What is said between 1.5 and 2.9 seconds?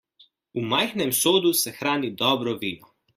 se hrani dobro vino.